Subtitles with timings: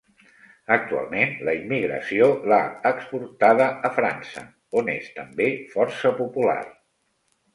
[0.75, 2.59] Actualment la immigració l'ha
[2.91, 4.43] exportada a França,
[4.81, 6.61] on és també força popular.